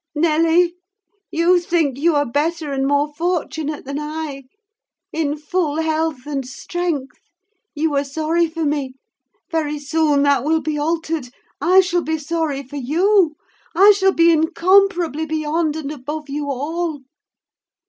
Nelly, 0.15 0.77
you 1.29 1.59
think 1.59 1.95
you 1.95 2.15
are 2.15 2.25
better 2.25 2.73
and 2.73 2.87
more 2.87 3.13
fortunate 3.13 3.85
than 3.85 3.99
I; 3.99 4.45
in 5.13 5.37
full 5.37 5.75
health 5.75 6.25
and 6.25 6.43
strength: 6.43 7.19
you 7.75 7.93
are 7.95 8.03
sorry 8.03 8.47
for 8.47 8.65
me—very 8.65 9.77
soon 9.77 10.23
that 10.23 10.43
will 10.43 10.61
be 10.63 10.79
altered. 10.79 11.29
I 11.61 11.81
shall 11.81 12.01
be 12.01 12.17
sorry 12.17 12.63
for 12.63 12.77
you. 12.77 13.35
I 13.75 13.91
shall 13.91 14.11
be 14.13 14.31
incomparably 14.31 15.27
beyond 15.27 15.75
and 15.75 15.91
above 15.91 16.29
you 16.29 16.49
all. 16.49 17.01